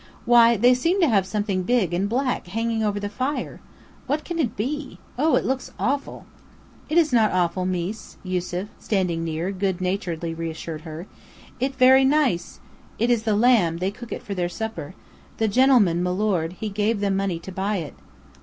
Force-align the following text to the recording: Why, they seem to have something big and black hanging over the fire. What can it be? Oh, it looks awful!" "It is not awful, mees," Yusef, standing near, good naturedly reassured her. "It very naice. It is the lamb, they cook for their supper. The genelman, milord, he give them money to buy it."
Why, 0.25 0.57
they 0.57 0.73
seem 0.73 0.99
to 1.01 1.07
have 1.07 1.27
something 1.27 1.61
big 1.61 1.93
and 1.93 2.09
black 2.09 2.47
hanging 2.47 2.81
over 2.83 2.99
the 2.99 3.07
fire. 3.07 3.61
What 4.07 4.23
can 4.25 4.39
it 4.39 4.55
be? 4.55 4.97
Oh, 5.15 5.35
it 5.35 5.45
looks 5.45 5.71
awful!" 5.77 6.25
"It 6.89 6.97
is 6.97 7.13
not 7.13 7.31
awful, 7.31 7.67
mees," 7.67 8.17
Yusef, 8.23 8.67
standing 8.79 9.23
near, 9.23 9.51
good 9.51 9.79
naturedly 9.79 10.33
reassured 10.33 10.81
her. 10.81 11.05
"It 11.59 11.75
very 11.75 12.03
naice. 12.03 12.57
It 12.97 13.11
is 13.11 13.25
the 13.25 13.35
lamb, 13.35 13.77
they 13.77 13.91
cook 13.91 14.19
for 14.23 14.33
their 14.33 14.49
supper. 14.49 14.95
The 15.37 15.47
genelman, 15.47 16.01
milord, 16.01 16.53
he 16.53 16.69
give 16.69 16.99
them 16.99 17.15
money 17.15 17.37
to 17.37 17.51
buy 17.51 17.75
it." 17.77 17.93